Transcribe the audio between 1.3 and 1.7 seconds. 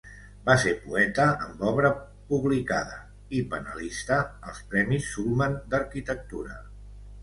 amb